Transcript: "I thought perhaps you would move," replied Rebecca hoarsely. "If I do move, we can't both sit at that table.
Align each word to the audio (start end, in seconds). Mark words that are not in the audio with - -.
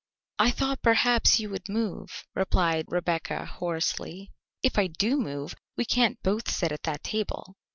"I 0.39 0.49
thought 0.49 0.81
perhaps 0.81 1.39
you 1.39 1.51
would 1.51 1.69
move," 1.69 2.25
replied 2.33 2.85
Rebecca 2.87 3.45
hoarsely. 3.45 4.31
"If 4.63 4.79
I 4.79 4.87
do 4.87 5.15
move, 5.17 5.53
we 5.77 5.85
can't 5.85 6.19
both 6.23 6.49
sit 6.49 6.71
at 6.71 6.81
that 6.81 7.03
table. 7.03 7.55